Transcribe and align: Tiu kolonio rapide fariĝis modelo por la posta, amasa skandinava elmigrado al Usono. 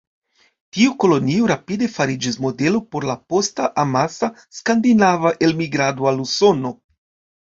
Tiu 0.75 0.93
kolonio 1.03 1.49
rapide 1.51 1.89
fariĝis 1.97 2.39
modelo 2.45 2.81
por 2.95 3.05
la 3.09 3.17
posta, 3.33 3.69
amasa 3.85 4.31
skandinava 4.61 5.35
elmigrado 5.49 6.09
al 6.15 6.25
Usono. 6.25 6.73